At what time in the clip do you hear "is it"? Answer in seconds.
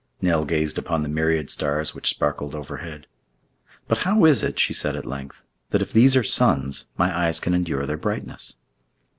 4.25-4.57